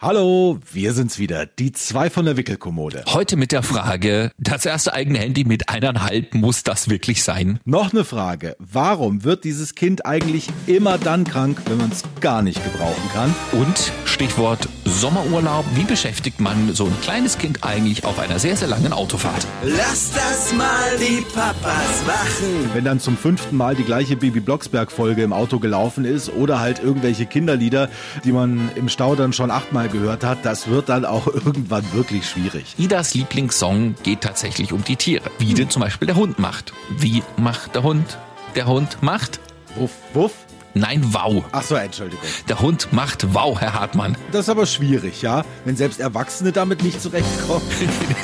[0.00, 3.02] Hallo, wir sind's wieder, die zwei von der Wickelkommode.
[3.08, 7.58] Heute mit der Frage, das erste eigene Handy mit eineinhalb, muss das wirklich sein?
[7.64, 12.42] Noch eine Frage, warum wird dieses Kind eigentlich immer dann krank, wenn man es gar
[12.42, 13.34] nicht gebrauchen kann?
[13.50, 18.68] Und Stichwort Sommerurlaub, wie beschäftigt man so ein kleines Kind eigentlich auf einer sehr, sehr
[18.68, 19.48] langen Autofahrt?
[19.64, 22.70] Lass das mal die Papas machen.
[22.72, 26.80] Wenn dann zum fünften Mal die gleiche Baby Blocksberg-Folge im Auto gelaufen ist oder halt
[26.80, 27.90] irgendwelche Kinderlieder,
[28.24, 32.28] die man im Stau dann schon achtmal gehört hat, das wird dann auch irgendwann wirklich
[32.28, 32.74] schwierig.
[32.78, 35.30] Idas Lieblingssong geht tatsächlich um die Tiere.
[35.38, 36.72] Wie denn zum Beispiel der Hund macht.
[36.96, 38.18] Wie macht der Hund?
[38.54, 39.40] Der Hund macht?
[39.74, 40.32] Wuff, wuff.
[40.74, 41.44] Nein, wow.
[41.50, 42.24] Ach so, Entschuldigung.
[42.48, 44.16] Der Hund macht wow, Herr Hartmann.
[44.32, 45.44] Das ist aber schwierig, ja?
[45.64, 47.62] Wenn selbst Erwachsene damit nicht zurechtkommen.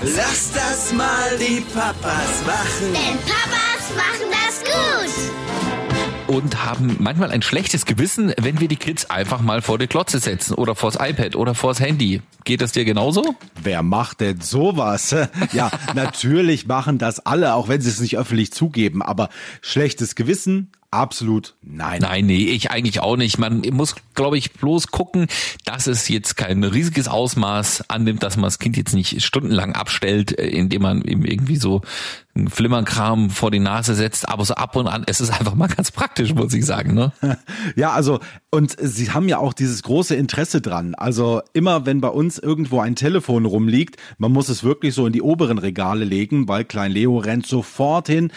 [0.02, 2.92] Lass das mal die Papas machen.
[2.92, 4.33] Denn Papas machen das.
[6.26, 10.18] Und haben manchmal ein schlechtes Gewissen, wenn wir die Kids einfach mal vor die Klotze
[10.18, 12.22] setzen oder vors iPad oder vors Handy.
[12.44, 13.34] Geht das dir genauso?
[13.62, 15.14] Wer macht denn sowas?
[15.52, 19.28] Ja, natürlich machen das alle, auch wenn sie es nicht öffentlich zugeben, aber
[19.60, 22.00] schlechtes Gewissen, absolut nein.
[22.00, 23.38] Nein, nee, ich eigentlich auch nicht.
[23.38, 25.26] Man muss, glaube ich, bloß gucken,
[25.64, 30.38] dass es jetzt kein riesiges Ausmaß annimmt, dass man das Kind jetzt nicht stundenlang abstellt,
[30.38, 31.82] äh, indem man ihm irgendwie so
[32.48, 35.90] Flimmerkram vor die Nase setzt, aber so ab und an, es ist einfach mal ganz
[35.92, 36.94] praktisch, muss ich sagen.
[36.94, 37.12] Ne?
[37.76, 40.94] Ja, also, und sie haben ja auch dieses große Interesse dran.
[40.94, 45.12] Also immer, wenn bei uns irgendwo ein Telefon rumliegt, man muss es wirklich so in
[45.12, 48.30] die oberen Regale legen, weil Klein Leo rennt sofort hin,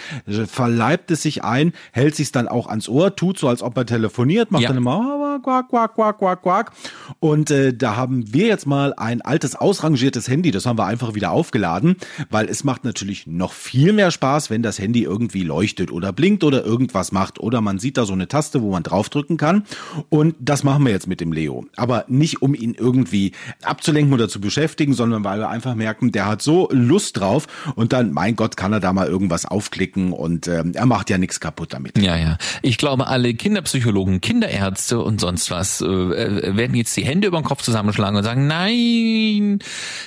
[0.48, 3.86] verleibt es sich ein, hält sich dann auch ans Ohr, tut so, als ob er
[3.86, 4.70] telefoniert, macht Ja.
[4.70, 6.72] dann immer "Ah, quack, quack, quack, quack, quack.
[7.20, 11.14] Und äh, da haben wir jetzt mal ein altes, ausrangiertes Handy, das haben wir einfach
[11.16, 11.95] wieder aufgeladen,
[12.30, 16.43] weil es macht natürlich noch viel mehr Spaß, wenn das Handy irgendwie leuchtet oder blinkt
[16.43, 19.63] oder irgendwas macht oder man sieht da so eine Taste, wo man draufdrücken kann.
[20.09, 21.66] Und das machen wir jetzt mit dem Leo.
[21.75, 26.25] Aber nicht, um ihn irgendwie abzulenken oder zu beschäftigen, sondern weil wir einfach merken, der
[26.25, 30.47] hat so Lust drauf und dann, mein Gott, kann er da mal irgendwas aufklicken und
[30.47, 31.97] ähm, er macht ja nichts kaputt damit.
[31.97, 32.37] Ja, ja.
[32.61, 37.39] Ich glaube, alle Kinderpsychologen, Kinderärzte und sonst was äh, äh, werden jetzt die Hände über
[37.39, 39.59] den Kopf zusammenschlagen und sagen, nein,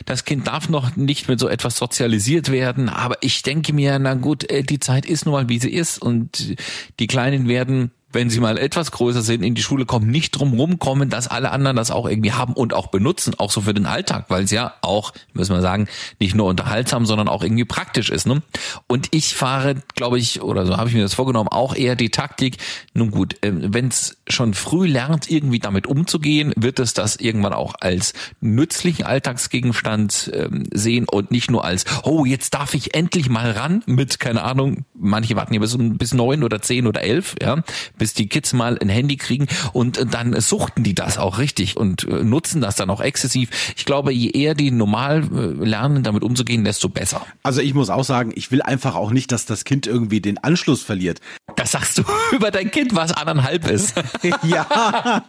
[0.06, 2.88] das Kind darf noch nicht mit so etwas sozialisiert werden.
[2.88, 6.00] Aber ich denke mir, na gut, äh, die Zeit ist nun mal, wie sie ist
[6.00, 6.56] und
[6.98, 10.52] die Kleinen werden wenn sie mal etwas größer sind, in die Schule kommen, nicht drum
[10.54, 13.86] rumkommen, dass alle anderen das auch irgendwie haben und auch benutzen, auch so für den
[13.86, 15.88] Alltag, weil es ja auch, müssen wir sagen,
[16.18, 18.26] nicht nur unterhaltsam, sondern auch irgendwie praktisch ist.
[18.26, 18.42] Ne?
[18.86, 22.10] Und ich fahre, glaube ich, oder so habe ich mir das vorgenommen, auch eher die
[22.10, 22.56] Taktik,
[22.94, 27.74] nun gut, wenn es schon früh lernt, irgendwie damit umzugehen, wird es das irgendwann auch
[27.80, 33.52] als nützlichen Alltagsgegenstand ähm, sehen und nicht nur als, oh, jetzt darf ich endlich mal
[33.52, 37.62] ran mit, keine Ahnung, manche warten ja bis, bis neun oder zehn oder elf, ja,
[38.00, 41.76] bis die Kids mal ein Handy kriegen und äh, dann suchten die das auch richtig
[41.76, 43.50] und äh, nutzen das dann auch exzessiv.
[43.76, 47.26] Ich glaube, je eher die normal äh, lernen, damit umzugehen, desto besser.
[47.42, 50.38] Also ich muss auch sagen, ich will einfach auch nicht, dass das Kind irgendwie den
[50.38, 51.20] Anschluss verliert.
[51.56, 53.94] Das sagst du über dein Kind, was anderthalb ist.
[54.44, 55.22] ja,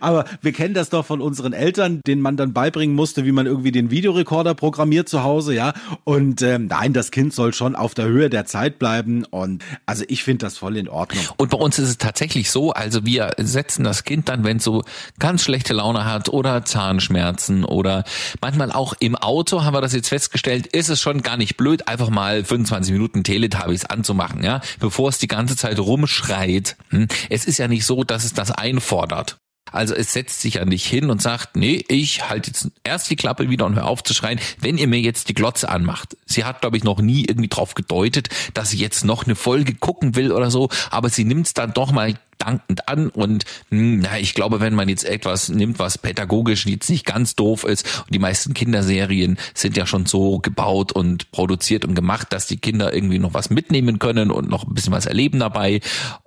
[0.00, 3.46] aber wir kennen das doch von unseren Eltern, denen man dann beibringen musste, wie man
[3.46, 5.72] irgendwie den Videorekorder programmiert zu Hause, ja.
[6.04, 9.24] Und ähm, nein, das Kind soll schon auf der Höhe der Zeit bleiben.
[9.24, 11.24] Und also ich finde das voll in Ordnung.
[11.38, 14.64] Und bei uns ist es tatsächlich so, also wir setzen das Kind dann, wenn es
[14.64, 14.84] so
[15.18, 18.04] ganz schlechte Laune hat oder Zahnschmerzen oder
[18.40, 21.88] manchmal auch im Auto, haben wir das jetzt festgestellt, ist es schon gar nicht blöd,
[21.88, 26.76] einfach mal 25 Minuten Teletubbies anzumachen, ja, bevor es die ganze Zeit rumschreit.
[26.90, 27.08] Hm?
[27.28, 29.38] Es ist ja nicht so, dass es das einfordert.
[29.72, 33.16] Also es setzt sich ja nicht hin und sagt, nee, ich halte jetzt erst die
[33.16, 36.16] Klappe wieder und hör auf zu schreien, wenn ihr mir jetzt die Glotze anmacht.
[36.26, 39.74] Sie hat, glaube ich, noch nie irgendwie drauf gedeutet, dass sie jetzt noch eine Folge
[39.74, 44.00] gucken will oder so, aber sie nimmt es dann doch mal dankend an und hm,
[44.00, 48.04] na, ich glaube, wenn man jetzt etwas nimmt, was pädagogisch jetzt nicht ganz doof ist
[48.06, 52.58] und die meisten Kinderserien sind ja schon so gebaut und produziert und gemacht, dass die
[52.58, 55.80] Kinder irgendwie noch was mitnehmen können und noch ein bisschen was erleben dabei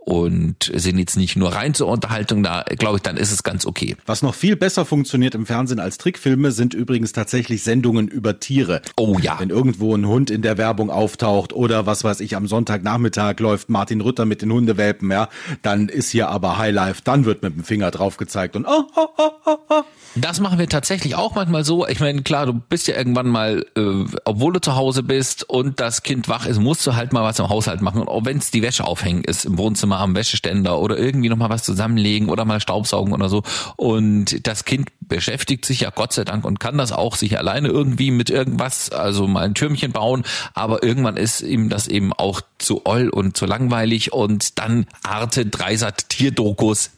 [0.06, 3.66] und sind jetzt nicht nur rein zur Unterhaltung da, glaube ich, dann ist es ganz
[3.66, 3.96] okay.
[4.06, 8.82] Was noch viel besser funktioniert im Fernsehen als Trickfilme, sind übrigens tatsächlich Sendungen über Tiere.
[8.98, 9.40] Oh ja.
[9.40, 13.70] Wenn irgendwo ein Hund in der Werbung auftaucht oder was weiß ich, am Sonntagnachmittag läuft
[13.70, 15.30] Martin Rütter mit den Hundewelpen, ja,
[15.62, 19.08] dann ist hier aber Highlife, dann wird mit dem Finger drauf gezeigt und oh, oh,
[19.18, 19.84] oh, oh, oh.
[20.16, 21.88] Das machen wir tatsächlich auch manchmal so.
[21.88, 25.80] Ich meine, klar, du bist ja irgendwann mal, äh, obwohl du zu Hause bist und
[25.80, 28.02] das Kind wach ist, musst du halt mal was im Haushalt machen.
[28.02, 31.50] Und auch wenn es die Wäsche aufhängen ist, im Wohnzimmer am Wäscheständer oder irgendwie nochmal
[31.50, 33.42] was zusammenlegen oder mal Staubsaugen oder so.
[33.76, 37.70] Und das Kind beschäftigt sich ja Gott sei Dank und kann das auch sich alleine
[37.70, 40.26] irgendwie mit irgendwas, also mal ein Türmchen bauen.
[40.54, 45.48] Aber irgendwann ist ihm das eben auch zu oll und zu langweilig und dann Arte
[45.48, 46.92] Dreisat Tierdokus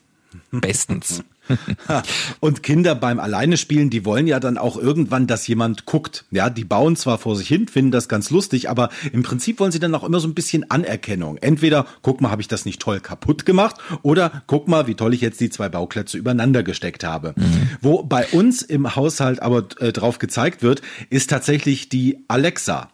[0.52, 1.24] bestens.
[2.40, 6.26] Und Kinder beim Alleine spielen, die wollen ja dann auch irgendwann, dass jemand guckt.
[6.32, 9.72] Ja, die bauen zwar vor sich hin, finden das ganz lustig, aber im Prinzip wollen
[9.72, 11.38] sie dann auch immer so ein bisschen Anerkennung.
[11.38, 15.14] Entweder, guck mal, habe ich das nicht toll kaputt gemacht oder guck mal, wie toll
[15.14, 17.34] ich jetzt die zwei Bauklötze übereinander gesteckt habe.
[17.36, 17.70] Mhm.
[17.82, 22.90] Wo bei uns im Haushalt aber äh, drauf gezeigt wird, ist tatsächlich die Alexa.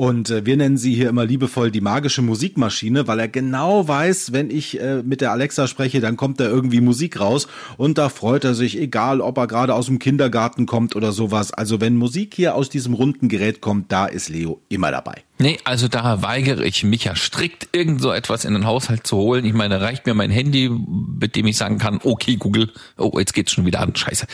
[0.00, 4.32] Und äh, wir nennen sie hier immer liebevoll die magische Musikmaschine, weil er genau weiß,
[4.32, 7.48] wenn ich äh, mit der Alexa spreche, dann kommt da irgendwie Musik raus
[7.78, 11.52] und da freut er sich, egal ob er gerade aus dem Kindergarten kommt oder sowas.
[11.52, 15.24] Also wenn Musik hier aus diesem runden Gerät kommt, da ist Leo immer dabei.
[15.40, 19.16] Nee, also da weigere ich mich ja strikt, irgend so etwas in den Haushalt zu
[19.16, 19.44] holen.
[19.44, 23.34] Ich meine, reicht mir mein Handy, mit dem ich sagen kann, okay, Google, oh, jetzt
[23.34, 24.26] geht's schon wieder an, scheiße.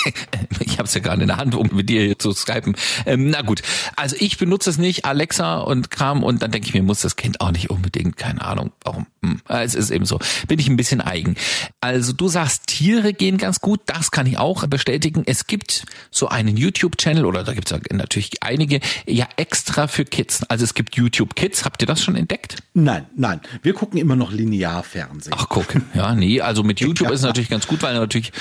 [0.60, 2.76] ich habe es ja gerade in der Hand, um mit dir zu skypen.
[3.06, 3.62] Ähm, na gut,
[3.96, 7.16] also ich benutze es nicht, Alexa und Kram, und dann denke ich mir, muss das
[7.16, 9.06] Kind auch nicht unbedingt, keine Ahnung, warum.
[9.24, 10.18] Hm, es ist eben so.
[10.48, 11.36] Bin ich ein bisschen eigen.
[11.80, 15.22] Also du sagst, Tiere gehen ganz gut, das kann ich auch bestätigen.
[15.24, 20.41] Es gibt so einen YouTube-Channel, oder da gibt es natürlich einige, ja extra für Kids.
[20.48, 21.64] Also es gibt YouTube Kids.
[21.64, 22.62] Habt ihr das schon entdeckt?
[22.74, 23.40] Nein, nein.
[23.62, 25.34] Wir gucken immer noch Linearfernsehen.
[25.38, 25.66] Ach, guck.
[25.94, 26.40] Ja, nee.
[26.40, 27.14] Also mit YouTube ja.
[27.14, 28.32] ist natürlich ganz gut, weil du natürlich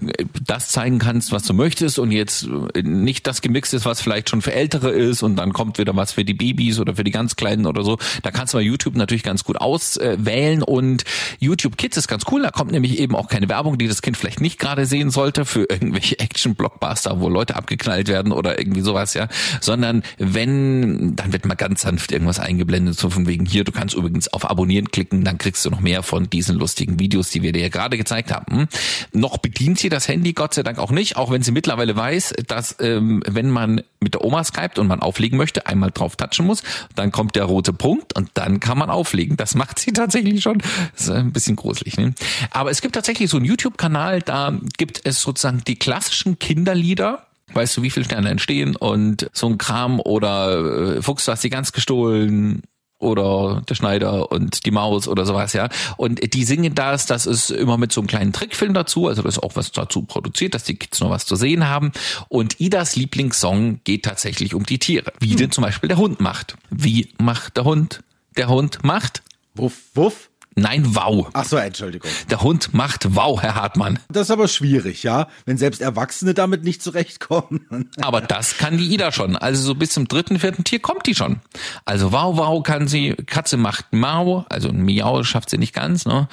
[0.00, 4.00] äh, das zeigen kannst, was du möchtest und jetzt äh, nicht das gemixt ist, was
[4.00, 7.04] vielleicht schon für Ältere ist und dann kommt wieder was für die Babys oder für
[7.04, 7.98] die ganz Kleinen oder so.
[8.22, 11.04] Da kannst du bei YouTube natürlich ganz gut auswählen und
[11.38, 12.42] YouTube Kids ist ganz cool.
[12.42, 15.44] Da kommt nämlich eben auch keine Werbung, die das Kind vielleicht nicht gerade sehen sollte
[15.44, 19.28] für irgendwelche Action-Blockbuster, wo Leute abgeknallt werden oder irgendwie sowas, ja.
[19.60, 23.96] Sondern wenn, dann wird mal ganz sanft irgendwas eingeblendet, so von wegen hier, du kannst
[23.96, 27.52] übrigens auf Abonnieren klicken, dann kriegst du noch mehr von diesen lustigen Videos, die wir
[27.52, 28.60] dir gerade gezeigt haben.
[28.60, 28.68] Hm?
[29.12, 32.34] Noch bedient sie das Handy Gott sei Dank auch nicht, auch wenn sie mittlerweile weiß,
[32.46, 36.46] dass ähm, wenn man mit der Oma skypt und man auflegen möchte, einmal drauf touchen
[36.46, 36.62] muss,
[36.94, 39.36] dann kommt der rote Punkt und dann kann man auflegen.
[39.36, 40.58] Das macht sie tatsächlich schon.
[40.92, 41.96] Das ist ein bisschen gruselig.
[41.96, 42.14] Ne?
[42.52, 47.76] Aber es gibt tatsächlich so einen YouTube-Kanal, da gibt es sozusagen die klassischen Kinderlieder, weißt
[47.76, 51.50] du, wie viele Sterne entstehen und so ein Kram oder äh, Fuchs, du hast die
[51.50, 52.62] ganz gestohlen
[53.00, 55.68] oder der Schneider und die Maus oder sowas, ja.
[55.96, 59.36] Und die singen das, das ist immer mit so einem kleinen Trickfilm dazu, also das
[59.36, 61.92] ist auch was dazu produziert, dass die Kids noch was zu sehen haben.
[62.28, 65.12] Und Idas Lieblingssong geht tatsächlich um die Tiere.
[65.18, 65.36] Wie hm.
[65.36, 66.56] denn zum Beispiel der Hund macht.
[66.70, 68.02] Wie macht der Hund?
[68.36, 69.22] Der Hund macht.
[69.54, 70.29] Wuff, wuff.
[70.56, 71.28] Nein, wow.
[71.32, 72.10] Ach so, Entschuldigung.
[72.28, 73.98] Der Hund macht wow, Herr Hartmann.
[74.08, 77.90] Das ist aber schwierig, ja, wenn selbst Erwachsene damit nicht zurechtkommen.
[78.00, 79.36] aber das kann die Ida schon.
[79.36, 81.40] Also so bis zum dritten, vierten Tier kommt die schon.
[81.84, 83.14] Also wow, wow kann sie.
[83.26, 86.28] Katze macht mau, also ein Miau schafft sie nicht ganz, ne?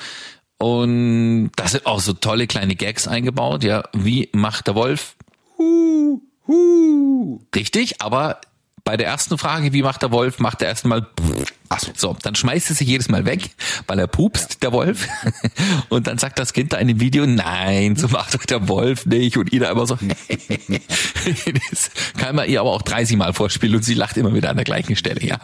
[0.58, 3.84] Und da sind auch so tolle kleine Gags eingebaut, ja.
[3.94, 5.16] Wie macht der Wolf?
[5.58, 7.40] Hu, hu.
[7.56, 8.42] Richtig, aber
[8.84, 11.06] bei der ersten Frage, wie macht der Wolf, macht er erstmal
[11.70, 13.50] Ach so, dann schmeißt er sich jedes Mal weg,
[13.88, 15.08] weil er pupst, der Wolf.
[15.90, 19.06] Und dann sagt das Kind da in dem Video, nein, so macht doch der Wolf
[19.06, 19.38] nicht.
[19.38, 19.98] Und Ida immer so,
[21.70, 24.56] das kann man ihr aber auch 30 Mal vorspielen und sie lacht immer wieder an
[24.56, 25.40] der gleichen Stelle, ja.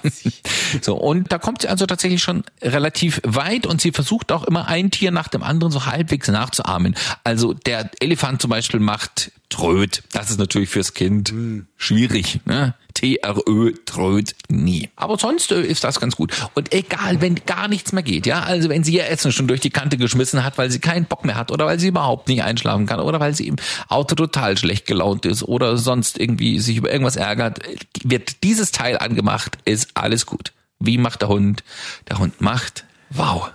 [0.82, 4.68] So, und da kommt sie also tatsächlich schon relativ weit und sie versucht auch immer
[4.68, 6.96] ein Tier nach dem anderen so halbwegs nachzuahmen.
[7.24, 10.04] Also der Elefant zum Beispiel macht Tröd.
[10.12, 11.68] Das ist natürlich fürs Kind hm.
[11.78, 12.40] schwierig.
[12.46, 12.74] Ne?
[12.96, 14.90] T-R-Ö, Tröd, nie.
[14.96, 16.34] Aber sonst äh, ist das ganz gut.
[16.54, 19.62] Und egal, wenn gar nichts mehr geht, ja, also wenn sie ihr Essen schon durch
[19.62, 22.44] die Kante geschmissen hat, weil sie keinen Bock mehr hat oder weil sie überhaupt nicht
[22.44, 23.56] einschlafen kann oder weil sie im
[23.88, 27.60] Auto total schlecht gelaunt ist oder sonst irgendwie sich über irgendwas ärgert,
[28.04, 30.54] wird dieses Teil angemacht, ist alles gut.
[30.80, 31.64] Wie macht der Hund?
[32.10, 33.52] Der Hund macht, wow.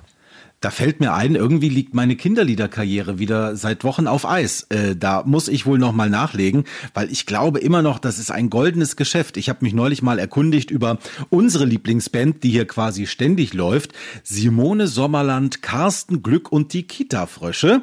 [0.61, 4.67] Da fällt mir ein, irgendwie liegt meine Kinderliederkarriere wieder seit Wochen auf Eis.
[4.71, 8.33] Äh, da muss ich wohl noch mal nachlegen, weil ich glaube immer noch, das ist
[8.33, 9.37] ein goldenes Geschäft.
[9.37, 10.99] Ich habe mich neulich mal erkundigt über
[11.31, 13.93] unsere Lieblingsband, die hier quasi ständig läuft.
[14.25, 17.83] Simone Sommerland, Carsten Glück und die Kita-Frösche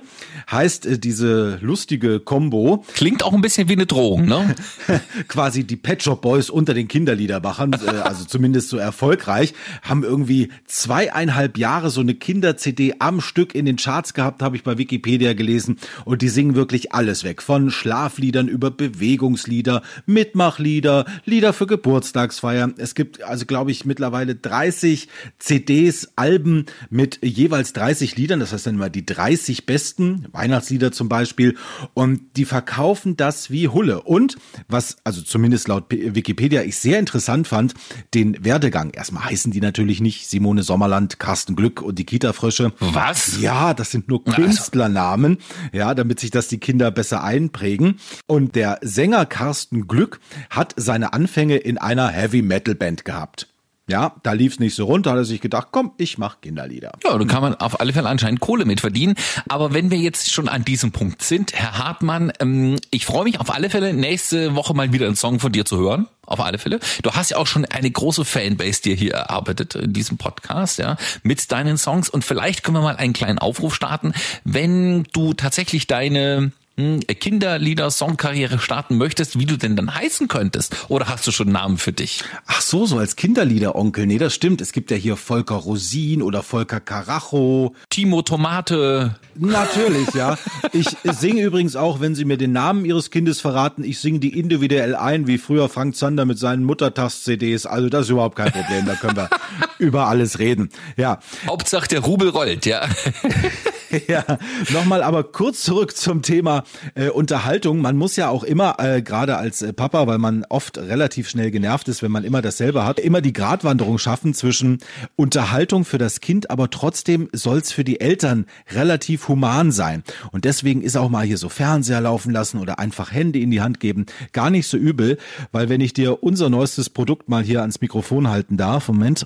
[0.51, 2.84] heißt äh, diese lustige Combo.
[2.94, 4.53] Klingt auch ein bisschen wie eine Drohung, ne?
[5.29, 10.50] quasi die Pet Shop Boys unter den Kinderliedermachern, äh, also zumindest so erfolgreich, haben irgendwie
[10.65, 14.79] zweieinhalb Jahre so eine Kinder CD am Stück in den Charts gehabt, habe ich bei
[14.79, 15.77] Wikipedia gelesen.
[16.03, 17.43] Und die singen wirklich alles weg.
[17.43, 22.74] Von Schlafliedern über Bewegungslieder, Mitmachlieder, Lieder für Geburtstagsfeiern.
[22.77, 25.07] Es gibt also, glaube ich, mittlerweile 30
[25.38, 28.39] CDs, Alben mit jeweils 30 Liedern.
[28.39, 31.57] Das heißt dann immer die 30 besten, Weihnachtslieder zum Beispiel.
[31.93, 34.01] Und die verkaufen das wie Hulle.
[34.01, 37.75] Und was, also zumindest laut Wikipedia, ich sehr interessant fand,
[38.15, 38.89] den Werdegang.
[38.89, 42.55] Erstmal heißen die natürlich nicht Simone Sommerland, Carsten Glück und die Kita-Frösche Frösche.
[42.80, 43.40] Was?
[43.40, 45.38] Ja, das sind nur also Künstlernamen,
[45.72, 48.00] ja, damit sich das die Kinder besser einprägen.
[48.28, 50.20] Und der Sänger Carsten Glück
[50.50, 53.48] hat seine Anfänge in einer Heavy Metal Band gehabt.
[53.88, 56.94] Ja, da lief's nicht so runter, hat er sich gedacht, komm, ich mach Kinderlieder.
[57.04, 59.13] Ja, da kann man auf alle Fälle anscheinend Kohle mit verdienen.
[59.48, 63.39] Aber wenn wir jetzt schon an diesem Punkt sind, Herr Hartmann, ähm, ich freue mich
[63.39, 66.08] auf alle Fälle, nächste Woche mal wieder einen Song von dir zu hören.
[66.25, 66.80] Auf alle Fälle.
[67.04, 70.98] Du hast ja auch schon eine große Fanbase dir hier erarbeitet in diesem Podcast, ja,
[71.22, 72.10] mit deinen Songs.
[72.10, 74.13] Und vielleicht können wir mal einen kleinen Aufruf starten,
[74.44, 80.75] wenn du tatsächlich deine Kinderlieder, Songkarriere starten möchtest, wie du denn dann heißen könntest?
[80.89, 82.24] Oder hast du schon einen Namen für dich?
[82.48, 84.05] Ach so, so als Kinderlieder-Onkel.
[84.05, 84.60] Nee, das stimmt.
[84.60, 87.74] Es gibt ja hier Volker Rosin oder Volker Karacho.
[87.89, 89.15] Timo Tomate.
[89.36, 90.38] Natürlich, ja.
[90.74, 94.38] Ich singe übrigens auch, wenn Sie mir den Namen Ihres Kindes verraten, ich singe die
[94.38, 97.65] individuell ein, wie früher Frank Zander mit seinen Muttertaст-CDs.
[97.65, 98.86] Also das ist überhaupt kein Problem.
[98.86, 99.29] Da können wir
[99.77, 100.70] über alles reden.
[100.98, 101.20] Ja.
[101.48, 102.86] Hauptsache der Rubel rollt, ja.
[104.08, 104.24] ja,
[104.72, 106.63] nochmal aber kurz zurück zum Thema
[106.96, 107.82] äh, Unterhaltung.
[107.82, 111.51] Man muss ja auch immer, äh, gerade als äh, Papa, weil man oft relativ schnell
[111.51, 114.80] genervt ist, wenn man immer dasselbe hat, immer die Gratwanderung schaffen zwischen
[115.15, 120.04] Unterhaltung für das Kind, aber trotzdem soll's für die Eltern relativ human sein.
[120.32, 123.62] Und deswegen ist auch mal hier so Fernseher laufen lassen oder einfach Hände in die
[123.62, 125.18] Hand geben gar nicht so übel,
[125.51, 129.25] weil wenn ich dir unser neuestes Produkt mal hier ans Mikrofon halten darf, Moment.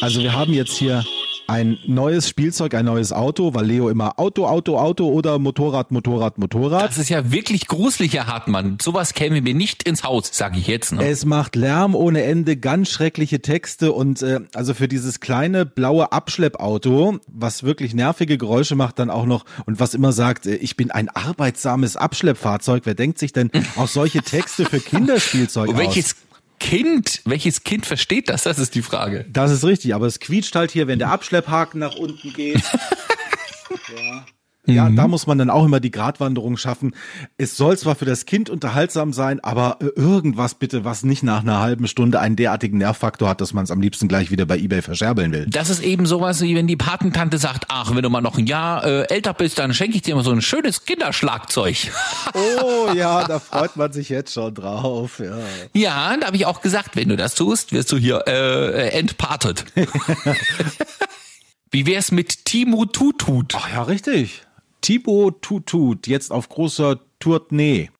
[0.00, 1.04] Also wir haben jetzt hier
[1.48, 6.36] ein neues Spielzeug, ein neues Auto, weil Leo immer Auto, Auto, Auto oder Motorrad, Motorrad,
[6.36, 6.84] Motorrad.
[6.84, 8.76] Das ist ja wirklich gruselig, Herr Hartmann.
[8.82, 10.92] Sowas käme mir nicht ins Haus, sage ich jetzt.
[10.92, 11.08] Ne?
[11.08, 16.12] Es macht Lärm ohne Ende, ganz schreckliche Texte und äh, also für dieses kleine blaue
[16.12, 20.76] Abschleppauto, was wirklich nervige Geräusche macht, dann auch noch und was immer sagt, äh, ich
[20.76, 22.82] bin ein arbeitsames Abschleppfahrzeug.
[22.84, 25.76] Wer denkt sich denn auch solche Texte für Kinderspielzeug aus?
[25.78, 26.16] Welches
[26.58, 28.42] Kind, welches Kind versteht das?
[28.42, 29.26] Das ist die Frage.
[29.28, 32.62] Das ist richtig, aber es quietscht halt hier, wenn der Abschlepphaken nach unten geht.
[33.96, 34.26] ja.
[34.68, 36.94] Ja, da muss man dann auch immer die Gratwanderung schaffen.
[37.38, 41.40] Es soll zwar für das Kind unterhaltsam sein, aber äh, irgendwas bitte, was nicht nach
[41.40, 44.58] einer halben Stunde einen derartigen Nervfaktor hat, dass man es am liebsten gleich wieder bei
[44.58, 45.46] eBay verscherbeln will.
[45.48, 48.46] Das ist eben sowas, wie wenn die Patentante sagt, ach, wenn du mal noch ein
[48.46, 51.90] Jahr äh, älter bist, dann schenke ich dir mal so ein schönes Kinderschlagzeug.
[52.34, 55.18] Oh ja, da freut man sich jetzt schon drauf.
[55.18, 55.38] Ja,
[55.72, 59.64] Ja, da habe ich auch gesagt, wenn du das tust, wirst du hier äh, entpatet.
[61.70, 63.54] Wie wär's mit Timo Tutut?
[63.54, 64.42] Ach ja, richtig.
[64.80, 67.90] Thibaut Tutut, jetzt auf großer Tournee.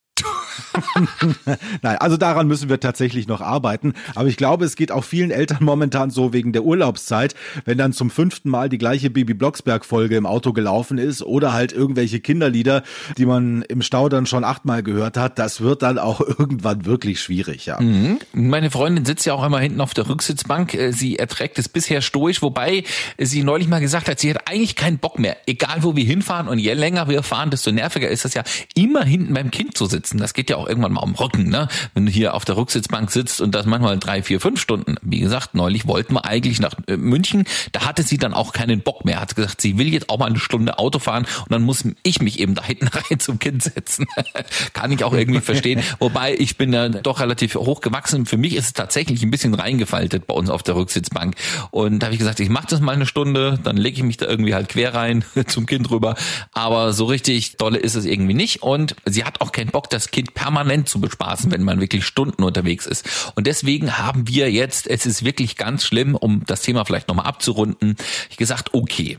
[1.81, 3.93] Nein, also daran müssen wir tatsächlich noch arbeiten.
[4.15, 7.35] Aber ich glaube, es geht auch vielen Eltern momentan so wegen der Urlaubszeit,
[7.65, 11.53] wenn dann zum fünften Mal die gleiche Bibi Blocksberg Folge im Auto gelaufen ist oder
[11.53, 12.83] halt irgendwelche Kinderlieder,
[13.17, 15.39] die man im Stau dann schon achtmal gehört hat.
[15.39, 17.79] Das wird dann auch irgendwann wirklich schwierig, ja.
[17.79, 18.19] Mhm.
[18.33, 20.73] Meine Freundin sitzt ja auch immer hinten auf der Rücksitzbank.
[20.73, 22.83] Äh, Sie erträgt es bisher stoisch, wobei
[23.17, 25.37] sie neulich mal gesagt hat, sie hat eigentlich keinen Bock mehr.
[25.45, 28.43] Egal wo wir hinfahren und je länger wir fahren, desto nerviger ist es ja,
[28.75, 30.17] immer hinten beim Kind zu sitzen.
[30.17, 31.67] Das geht ja auch irgendwann mal am Rücken, ne?
[31.93, 34.95] Wenn du hier auf der Rücksitzbank sitzt und das manchmal drei, vier, fünf Stunden.
[35.01, 37.45] Wie gesagt, neulich wollten wir eigentlich nach äh, München.
[37.71, 39.19] Da hatte sie dann auch keinen Bock mehr.
[39.19, 42.21] Hat gesagt, sie will jetzt auch mal eine Stunde Auto fahren und dann muss ich
[42.21, 44.05] mich eben da hinten rein zum Kind setzen.
[44.73, 45.81] Kann ich auch irgendwie verstehen.
[45.99, 48.25] Wobei ich bin ja doch relativ hoch gewachsen.
[48.25, 51.35] Für mich ist es tatsächlich ein bisschen reingefaltet bei uns auf der Rücksitzbank.
[51.71, 54.17] Und da habe ich gesagt, ich mache das mal eine Stunde, dann lege ich mich
[54.17, 56.15] da irgendwie halt quer rein zum Kind rüber.
[56.53, 58.63] Aber so richtig dolle ist es irgendwie nicht.
[58.63, 62.43] Und sie hat auch keinen Bock, das Kind permanent zu bespaßen, wenn man wirklich Stunden
[62.43, 63.33] unterwegs ist.
[63.35, 67.25] Und deswegen haben wir jetzt, es ist wirklich ganz schlimm, um das Thema vielleicht nochmal
[67.25, 67.97] abzurunden,
[68.37, 69.17] gesagt, okay,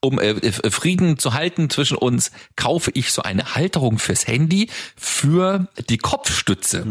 [0.00, 4.68] um äh, äh, Frieden zu halten zwischen uns, kaufe ich so eine Halterung fürs Handy
[4.94, 6.84] für die Kopfstütze.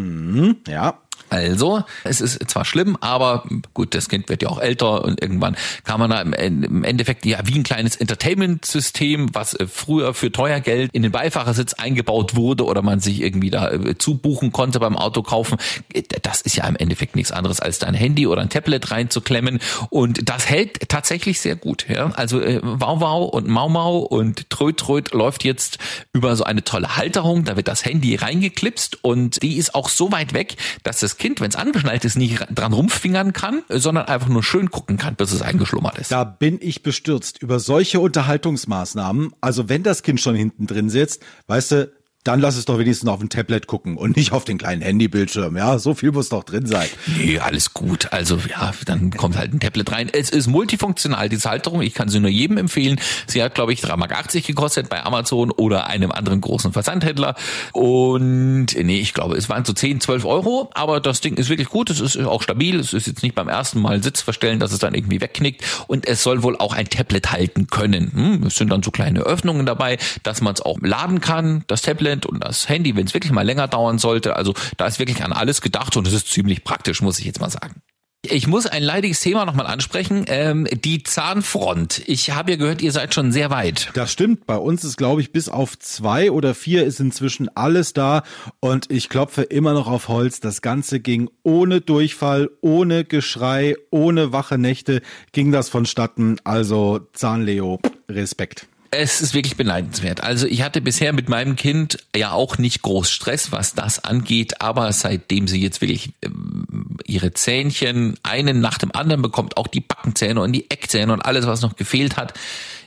[0.68, 1.00] Ja.
[1.30, 3.44] Also, es ist zwar schlimm, aber
[3.74, 7.40] gut, das Kind wird ja auch älter und irgendwann kann man da im Endeffekt ja
[7.46, 12.66] wie ein kleines Entertainment-System, was äh, früher für teuer Geld in den Beifahrersitz eingebaut wurde
[12.66, 15.58] oder man sich irgendwie da äh, zubuchen konnte beim Auto kaufen.
[15.94, 19.60] Äh, Das ist ja im Endeffekt nichts anderes als dein Handy oder ein Tablet reinzuklemmen
[19.90, 21.86] und das hält tatsächlich sehr gut.
[21.90, 22.12] Ja?
[22.12, 25.78] Also Wow Wow und Mau Mau und Tröd Tröd läuft jetzt
[26.14, 30.12] über so eine tolle Halterung, da wird das Handy reingeklipst und die ist auch so
[30.12, 34.30] weit weg, dass das Kind, wenn es angeschnallt ist, nicht dran rumfingern kann, sondern einfach
[34.30, 36.12] nur schön gucken kann, bis es eingeschlummert ist.
[36.12, 39.34] Da bin ich bestürzt über solche Unterhaltungsmaßnahmen.
[39.42, 41.92] Also wenn das Kind schon hinten drin sitzt, weißt du,
[42.28, 45.56] dann lass es doch wenigstens auf dem Tablet gucken und nicht auf den kleinen Handybildschirm.
[45.56, 46.88] Ja, so viel muss doch drin sein.
[47.18, 48.12] Nee, alles gut.
[48.12, 50.10] Also ja, dann kommt halt ein Tablet rein.
[50.12, 51.82] Es ist multifunktional, diese Halterung.
[51.82, 53.00] Ich kann sie nur jedem empfehlen.
[53.28, 57.36] Sie hat, glaube ich, 3,80 Mark gekostet bei Amazon oder einem anderen großen Versandhändler.
[57.72, 61.70] Und nee, ich glaube, es waren so 10, 12 Euro, aber das Ding ist wirklich
[61.70, 61.90] gut.
[61.90, 62.80] Es ist auch stabil.
[62.80, 65.64] Es ist jetzt nicht beim ersten Mal Sitz verstellen, dass es dann irgendwie wegknickt.
[65.88, 68.12] Und es soll wohl auch ein Tablet halten können.
[68.14, 71.82] Hm, es sind dann so kleine Öffnungen dabei, dass man es auch laden kann, das
[71.84, 74.36] Tablet und das Handy, wenn es wirklich mal länger dauern sollte.
[74.36, 77.40] Also da ist wirklich an alles gedacht und es ist ziemlich praktisch, muss ich jetzt
[77.40, 77.82] mal sagen.
[78.24, 80.26] Ich muss ein leidiges Thema nochmal ansprechen.
[80.28, 82.02] Ähm, die Zahnfront.
[82.08, 83.90] Ich habe ja gehört, ihr seid schon sehr weit.
[83.94, 84.46] Das stimmt.
[84.46, 88.24] Bei uns ist, glaube ich, bis auf zwei oder vier ist inzwischen alles da.
[88.60, 90.40] Und ich klopfe immer noch auf Holz.
[90.40, 96.38] Das Ganze ging ohne Durchfall, ohne Geschrei, ohne wache Nächte ging das vonstatten.
[96.44, 98.68] Also Zahnleo, Respekt.
[98.92, 100.24] Es ist wirklich beneidenswert.
[100.24, 104.62] Also ich hatte bisher mit meinem Kind ja auch nicht groß Stress, was das angeht,
[104.62, 109.82] aber seitdem sie jetzt wirklich ähm, ihre Zähnchen einen nach dem anderen bekommt, auch die
[109.82, 112.34] Backenzähne und die Eckzähne und alles, was noch gefehlt hat,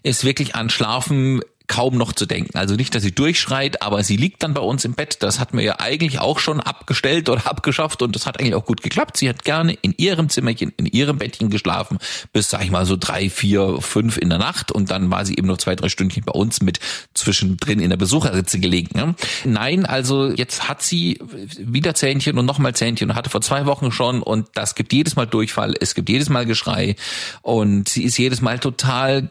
[0.02, 2.58] ist wirklich an Schlafen kaum noch zu denken.
[2.58, 5.18] Also nicht, dass sie durchschreit, aber sie liegt dann bei uns im Bett.
[5.20, 8.64] Das hatten wir ja eigentlich auch schon abgestellt oder abgeschafft und das hat eigentlich auch
[8.64, 9.16] gut geklappt.
[9.16, 11.98] Sie hat gerne in ihrem Zimmerchen, in ihrem Bettchen geschlafen
[12.32, 15.36] bis, sag ich mal, so drei, vier, fünf in der Nacht und dann war sie
[15.36, 16.80] eben noch zwei, drei Stündchen bei uns mit
[17.14, 18.98] zwischendrin in der Besucherritze gelegen.
[18.98, 19.14] Ne?
[19.44, 21.20] Nein, also jetzt hat sie
[21.56, 25.14] wieder Zähnchen und nochmal Zähnchen und hatte vor zwei Wochen schon und das gibt jedes
[25.14, 26.96] Mal Durchfall, es gibt jedes Mal Geschrei
[27.42, 29.30] und sie ist jedes Mal total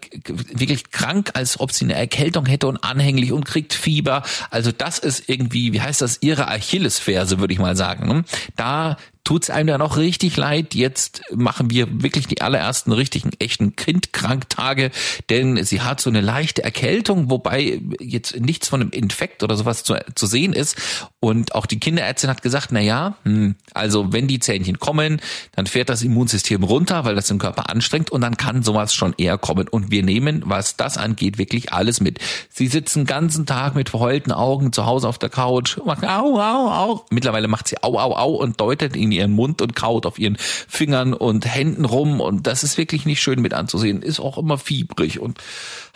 [0.53, 4.23] wirklich krank, als ob sie eine Erkältung Erkältung hätte und anhänglich und kriegt Fieber.
[4.51, 8.07] Also das ist irgendwie, wie heißt das, ihre Achillesferse, würde ich mal sagen.
[8.07, 8.23] Ne?
[8.55, 10.73] Da tut's einem dann auch richtig leid.
[10.73, 14.91] Jetzt machen wir wirklich die allerersten richtigen, echten Kindkranktage,
[15.29, 19.83] denn sie hat so eine leichte Erkältung, wobei jetzt nichts von einem Infekt oder sowas
[19.83, 20.77] zu, zu sehen ist.
[21.19, 25.21] Und auch die Kinderärztin hat gesagt, na ja, hm, also wenn die Zähnchen kommen,
[25.55, 29.13] dann fährt das Immunsystem runter, weil das den Körper anstrengt und dann kann sowas schon
[29.17, 29.67] eher kommen.
[29.67, 32.19] Und wir nehmen, was das angeht, wirklich alles mit.
[32.49, 36.71] Sie sitzen ganzen Tag mit verheulten Augen zu Hause auf der Couch, machen au, au,
[36.71, 37.05] au.
[37.11, 40.37] Mittlerweile macht sie au, au, au und deutet in ihren Mund und kaut auf ihren
[40.37, 44.01] Fingern und Händen rum und das ist wirklich nicht schön mit anzusehen.
[44.01, 45.37] Ist auch immer fiebrig und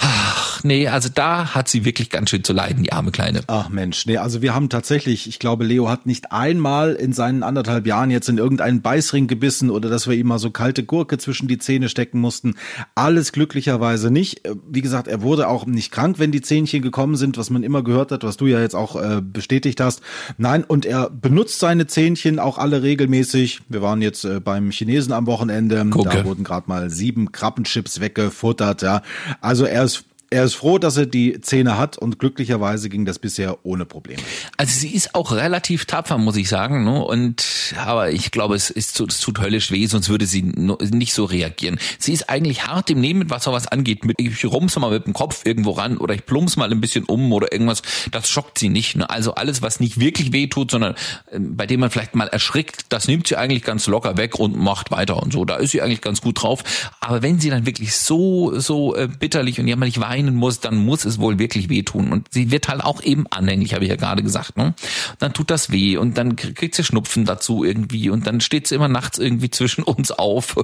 [0.04, 3.42] ach, nee, also da hat sie wirklich ganz schön zu leiden, die arme Kleine.
[3.48, 7.44] Ach Mensch, nee, also wir haben tatsächlich, ich glaube, Leo hat nicht einmal in seinen
[7.44, 11.18] anderthalb Jahren jetzt in irgendeinen Beißring gebissen oder dass wir ihm mal so kalte Gurke
[11.18, 12.56] zwischen die Zähne stecken mussten.
[12.96, 14.42] Alles glücklicherweise nicht.
[14.70, 17.84] Wie gesagt, er wurde auch nicht krank, wenn die Zähnchen gekommen sind, was man immer
[17.84, 20.02] gehört hat, was du ja jetzt auch äh, bestätigt hast.
[20.38, 23.62] Nein, und er benutzt seine Zähnchen auch alle regelmäßig.
[23.70, 25.86] Wir waren jetzt äh, beim Chinesen am Wochenende.
[25.90, 26.10] Gucke.
[26.10, 28.82] Da wurden gerade mal sieben Krabbenchips weggefuttert.
[28.82, 29.02] Ja.
[29.42, 29.93] Also er ist
[30.34, 34.22] er ist froh, dass er die Zähne hat und glücklicherweise ging das bisher ohne Probleme.
[34.58, 36.84] Also sie ist auch relativ tapfer, muss ich sagen.
[36.84, 37.04] Ne?
[37.04, 37.46] Und
[37.78, 41.78] aber ich glaube, es, ist, es tut höllisch weh, sonst würde sie nicht so reagieren.
[42.00, 44.02] Sie ist eigentlich hart im Nehmen, was sowas angeht.
[44.18, 47.32] Ich rumse mal mit dem Kopf irgendwo ran oder ich plumps mal ein bisschen um
[47.32, 47.84] oder irgendwas.
[48.10, 48.96] Das schockt sie nicht.
[48.96, 49.08] Ne?
[49.08, 50.96] Also alles, was nicht wirklich weh tut, sondern
[51.32, 54.58] äh, bei dem man vielleicht mal erschrickt, das nimmt sie eigentlich ganz locker weg und
[54.58, 55.46] macht weiter und so.
[55.46, 56.64] Da ist sie eigentlich ganz gut drauf.
[57.02, 61.06] Aber wenn sie dann wirklich so so äh, bitterlich und jämmerlich weinen muss, dann muss
[61.06, 62.12] es wohl wirklich wehtun.
[62.12, 64.58] Und sie wird halt auch eben anhänglich, habe ich ja gerade gesagt.
[64.58, 64.74] Ne?
[65.20, 68.76] Dann tut das weh und dann kriegt sie Schnupfen dazu irgendwie und dann steht sie
[68.76, 70.56] immer nachts irgendwie zwischen uns auf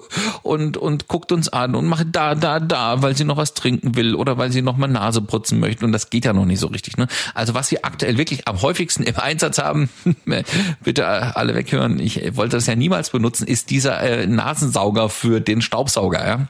[0.44, 3.96] und und guckt uns an und macht da da da, weil sie noch was trinken
[3.96, 6.60] will oder weil sie noch mal Nase putzen möchte und das geht ja noch nicht
[6.60, 6.98] so richtig.
[6.98, 7.08] Ne?
[7.34, 9.90] Also was wir aktuell wirklich am häufigsten im Einsatz haben,
[10.84, 12.00] bitte alle weghören.
[12.00, 16.26] Ich wollte das ja niemals benutzen, ist dieser äh, Nasensauger für den Staubsauger.
[16.26, 16.48] Ja?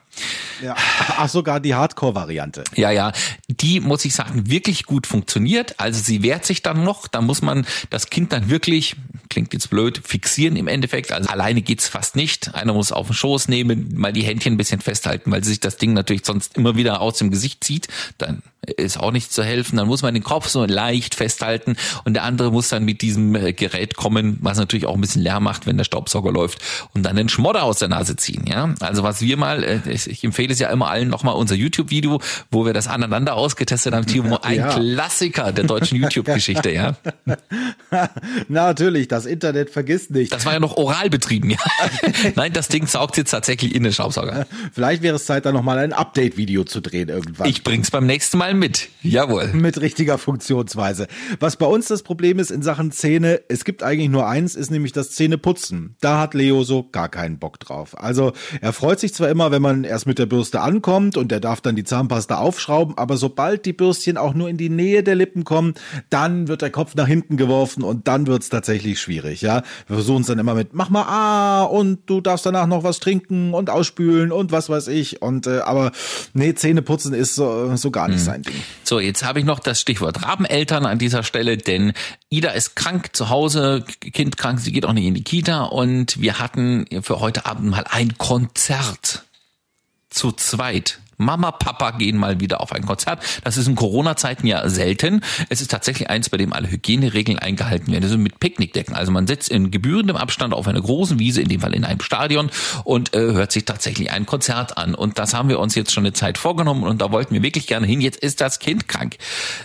[0.62, 0.76] Ja.
[1.18, 2.64] Ach, sogar die Hardcore-Variante.
[2.76, 3.12] Ja, ja,
[3.48, 5.80] die muss ich sagen, wirklich gut funktioniert.
[5.80, 7.08] Also sie wehrt sich dann noch.
[7.08, 8.96] Da muss man das Kind dann wirklich,
[9.30, 11.12] klingt jetzt blöd, fixieren im Endeffekt.
[11.12, 12.54] Also alleine geht's fast nicht.
[12.56, 15.78] Einer muss auf den Schoß nehmen, mal die Händchen ein bisschen festhalten, weil sich das
[15.78, 17.88] Ding natürlich sonst immer wieder aus dem Gesicht zieht.
[18.18, 19.78] Dann ist auch nicht zu helfen.
[19.78, 23.36] Dann muss man den Kopf so leicht festhalten und der andere muss dann mit diesem
[23.36, 26.60] äh, Gerät kommen, was natürlich auch ein bisschen Lärm macht, wenn der Staubsauger läuft
[26.96, 28.46] und dann den Schmodder aus der Nase ziehen.
[28.48, 32.20] Ja, also was wir mal, äh, ich empfehle es ja immer allen nochmal unser YouTube-Video,
[32.50, 34.08] wo wir das aneinander ausgetestet haben.
[34.08, 34.74] Timo, ein Ja.
[34.74, 36.72] Klassiker der deutschen YouTube-Geschichte.
[36.72, 36.96] Ja,
[37.92, 40.32] Na, natürlich, das das Internet vergisst nicht.
[40.32, 41.58] Das war ja noch oral betrieben, ja.
[42.36, 44.48] Nein, das Ding saugt jetzt tatsächlich in den Staubsauger.
[44.72, 47.50] Vielleicht wäre es Zeit, da nochmal ein Update-Video zu drehen irgendwann.
[47.50, 48.90] Ich bring's beim nächsten Mal mit.
[49.02, 49.50] Jawohl.
[49.54, 51.08] mit richtiger Funktionsweise.
[51.40, 54.72] Was bei uns das Problem ist in Sachen Zähne, es gibt eigentlich nur eins, ist
[54.72, 55.96] nämlich das Zähneputzen.
[56.02, 57.98] Da hat Leo so gar keinen Bock drauf.
[57.98, 61.40] Also er freut sich zwar immer, wenn man erst mit der Bürste ankommt und er
[61.40, 65.16] darf dann die Zahnpasta aufschrauben, aber sobald die Bürstchen auch nur in die Nähe der
[65.16, 65.76] Lippen kommen,
[66.10, 69.64] dann wird der Kopf nach hinten geworfen und dann wird's tatsächlich schwierig, ja.
[69.88, 73.00] Wir versuchen es dann immer mit, mach mal ah und du darfst danach noch was
[73.00, 75.92] trinken und ausspülen und was weiß ich und äh, aber
[76.34, 78.64] nee, Zähneputzen ist so, so gar nicht sein Ding.
[78.84, 81.94] So, jetzt habe ich noch das Stichwort Rabeneltern an dieser Stelle, denn
[82.30, 86.22] Ida ist krank zu Hause, Kind krank, sie geht auch nicht in die Kita und
[86.22, 89.24] wir hatten für heute Abend mal ein Konzert
[90.10, 91.00] zu zweit.
[91.20, 93.22] Mama, Papa gehen mal wieder auf ein Konzert.
[93.44, 95.22] Das ist in Corona-Zeiten ja selten.
[95.50, 98.06] Es ist tatsächlich eins, bei dem alle Hygieneregeln eingehalten werden.
[98.06, 98.96] Also mit Picknickdecken.
[98.96, 102.00] Also man sitzt in gebührendem Abstand auf einer großen Wiese, in dem Fall in einem
[102.00, 102.50] Stadion,
[102.86, 104.96] und äh, hört sich tatsächlich ein Konzert an.
[104.96, 107.68] Und das haben wir uns jetzt schon eine Zeit vorgenommen und da wollten wir wirklich
[107.68, 108.00] gerne hin.
[108.00, 109.18] Jetzt ist das Kind krank.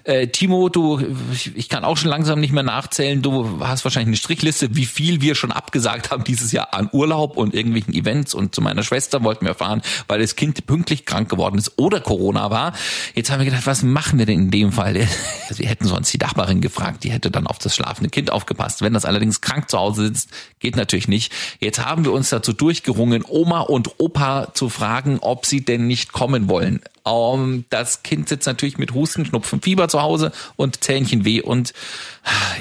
[0.02, 1.00] Äh, Timo, du,
[1.32, 3.22] ich, ich kann auch schon langsam nicht mehr nachzählen.
[3.22, 7.36] Du hast wahrscheinlich eine Strichliste, wie viel wir schon abgesagt haben dieses Jahr an Urlaub
[7.36, 8.34] und irgendwelchen Events.
[8.34, 12.00] Und zu meiner Schwester wollten wir fahren, weil das Kind pünktlich krank geworden ist oder
[12.00, 12.72] Corona war.
[13.14, 14.94] Jetzt haben wir gedacht, was machen wir denn in dem Fall?
[15.57, 18.83] Wir hätten sonst die Nachbarin gefragt, die hätte dann auf das schlafende Kind aufgepasst.
[18.83, 21.33] Wenn das allerdings krank zu Hause sitzt, geht natürlich nicht.
[21.61, 26.12] Jetzt haben wir uns dazu durchgerungen, Oma und Opa zu fragen, ob sie denn nicht
[26.12, 26.80] kommen wollen.
[27.06, 31.74] Um, das Kind sitzt natürlich mit Husten, Schnupfen, Fieber zu Hause und Zähnchen weh und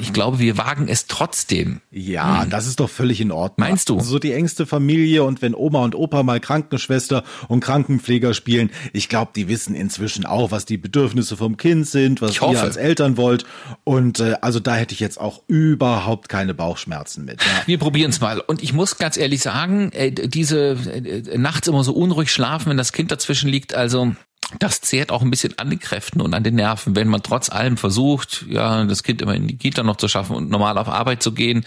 [0.01, 1.79] ich glaube, wir wagen es trotzdem.
[1.91, 3.69] Ja, das ist doch völlig in Ordnung.
[3.69, 3.97] Meinst du?
[3.97, 8.69] Also so die engste Familie und wenn Oma und Opa mal Krankenschwester und Krankenpfleger spielen,
[8.91, 12.75] ich glaube, die wissen inzwischen auch, was die Bedürfnisse vom Kind sind, was ihr als
[12.75, 13.45] Eltern wollt.
[13.85, 17.41] Und äh, also da hätte ich jetzt auch überhaupt keine Bauchschmerzen mit.
[17.41, 17.49] Ja.
[17.65, 18.41] Wir probieren es mal.
[18.41, 22.77] Und ich muss ganz ehrlich sagen, äh, diese äh, nachts immer so unruhig schlafen, wenn
[22.77, 24.13] das Kind dazwischen liegt, also
[24.59, 27.49] das zehrt auch ein bisschen an den Kräften und an den Nerven, wenn man trotz
[27.49, 30.87] allem versucht, ja, das Kind immer in die Kita noch zu schaffen und normal auf
[30.87, 31.65] Arbeit zu gehen.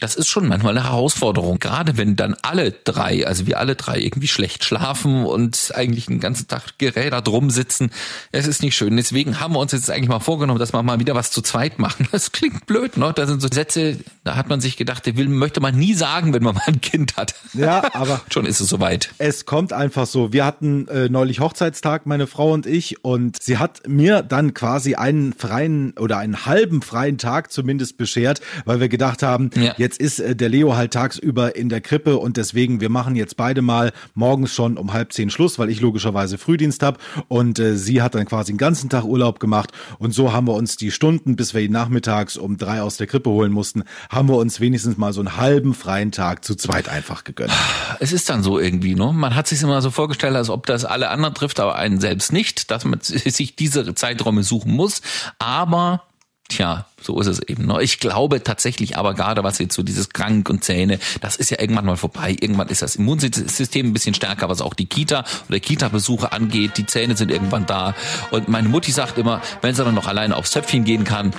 [0.00, 3.98] Das ist schon manchmal eine Herausforderung, gerade wenn dann alle drei, also wir alle drei
[4.00, 7.90] irgendwie schlecht schlafen und eigentlich den ganzen Tag gerädert rumsitzen.
[8.32, 8.96] Es ist nicht schön.
[8.96, 11.78] Deswegen haben wir uns jetzt eigentlich mal vorgenommen, dass wir mal wieder was zu zweit
[11.78, 12.08] machen.
[12.12, 13.12] Das klingt blöd, ne?
[13.14, 16.32] Da sind so Sätze, da hat man sich gedacht, die will, möchte man nie sagen,
[16.34, 17.34] wenn man mal ein Kind hat.
[17.54, 19.10] Ja, aber schon ist es soweit.
[19.18, 20.32] Es kommt einfach so.
[20.32, 24.94] Wir hatten äh, neulich Hochzeitstag, meine Frau und ich, und sie hat mir dann quasi
[24.94, 29.74] einen freien oder einen halben freien Tag zumindest beschert, weil wir gedacht haben, Ja.
[29.76, 33.36] jetzt ist äh, der Leo halt tagsüber in der Krippe und deswegen, wir machen jetzt
[33.36, 36.98] beide mal morgens schon um halb zehn Schluss, weil ich logischerweise Frühdienst habe
[37.28, 40.54] und äh, sie hat dann quasi den ganzen Tag Urlaub gemacht und so haben wir
[40.54, 44.28] uns die Stunden, bis wir ihn nachmittags um drei aus der Krippe holen mussten, haben
[44.28, 47.52] wir uns wenigstens mal so einen halben freien Tag zu zweit einfach gegönnt.
[48.00, 49.12] Es ist dann so irgendwie, ne?
[49.12, 52.32] Man hat sich immer so vorgestellt, als ob das alle anderen trifft, aber einen selbst
[52.32, 55.02] nicht, dass man sich diese Zeiträume suchen muss.
[55.38, 56.02] Aber
[56.50, 57.66] Tja, so ist es eben.
[57.66, 57.80] Ne?
[57.80, 61.60] Ich glaube tatsächlich aber gerade, was jetzt so dieses Krank und Zähne, das ist ja
[61.60, 62.36] irgendwann mal vorbei.
[62.40, 66.76] Irgendwann ist das Immunsystem ein bisschen stärker, was auch die Kita oder Kita-Besuche angeht.
[66.76, 67.94] Die Zähne sind irgendwann da.
[68.32, 71.32] Und meine Mutti sagt immer, wenn sie dann noch alleine aufs Töpfchen gehen kann,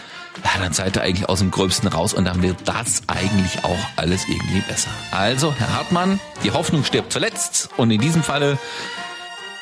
[0.46, 3.78] ja, dann seid ihr eigentlich aus dem Gröbsten raus und dann wird das eigentlich auch
[3.98, 4.90] alles irgendwie besser.
[5.12, 8.58] Also, Herr Hartmann, die Hoffnung stirbt zuletzt und in diesem Falle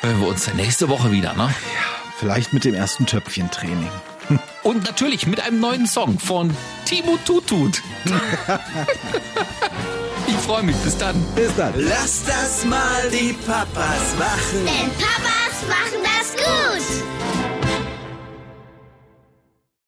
[0.00, 1.52] hören wir uns nächste Woche wieder, ne?
[2.18, 3.90] Vielleicht mit dem ersten Töpfchentraining.
[4.62, 7.82] Und natürlich mit einem neuen Song von Timo Tutut.
[10.26, 10.76] ich freue mich.
[10.76, 11.22] Bis dann.
[11.34, 11.72] Bis dann.
[11.76, 14.66] Lass das mal die Papas machen.
[14.66, 17.29] Denn Papas machen das gut.